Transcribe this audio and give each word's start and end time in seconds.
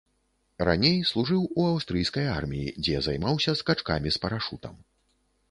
Раней 0.69 0.95
служыў 1.09 1.43
у 1.59 1.65
аўстрыйскай 1.73 2.25
арміі, 2.39 2.73
дзе 2.83 2.97
займаўся 3.09 3.57
скачкамі 3.61 4.09
з 4.19 4.25
парашутам. 4.27 4.75